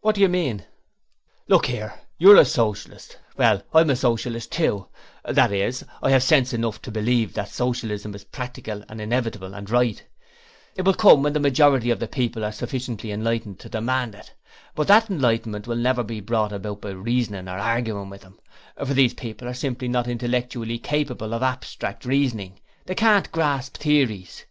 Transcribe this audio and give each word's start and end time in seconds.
'What 0.00 0.14
do 0.14 0.20
you 0.20 0.28
mean?' 0.28 0.64
'Look 1.48 1.66
here: 1.66 1.94
you're 2.18 2.36
a 2.36 2.44
Socialist; 2.44 3.18
well, 3.36 3.62
I'm 3.74 3.90
a 3.90 3.96
Socialist 3.96 4.52
too: 4.52 4.86
that 5.24 5.50
is, 5.50 5.84
I 6.00 6.10
have 6.12 6.22
sense 6.22 6.52
enough 6.52 6.80
to 6.82 6.92
believe 6.92 7.34
that 7.34 7.48
Socialism 7.48 8.14
is 8.14 8.22
practical 8.22 8.84
and 8.88 9.00
inevitable 9.00 9.54
and 9.54 9.68
right; 9.68 10.04
it 10.76 10.82
will 10.84 10.94
come 10.94 11.24
when 11.24 11.32
the 11.32 11.40
majority 11.40 11.90
of 11.90 11.98
the 11.98 12.06
people 12.06 12.44
are 12.44 12.52
sufficiently 12.52 13.10
enlightened 13.10 13.58
to 13.58 13.68
demand 13.68 14.14
it, 14.14 14.32
but 14.76 14.86
that 14.86 15.10
enlightenment 15.10 15.66
will 15.66 15.74
never 15.74 16.04
be 16.04 16.20
brought 16.20 16.52
about 16.52 16.80
by 16.80 16.90
reasoning 16.90 17.48
or 17.48 17.58
arguing 17.58 18.08
with 18.08 18.20
them, 18.20 18.38
for 18.76 18.94
these 18.94 19.14
people 19.14 19.48
are 19.48 19.52
simply 19.52 19.88
not 19.88 20.06
intellectually 20.06 20.78
capable 20.78 21.34
of 21.34 21.42
abstract 21.42 22.04
reasoning 22.04 22.60
they 22.84 22.94
can't 22.94 23.32
grasp 23.32 23.78
theories. 23.78 24.44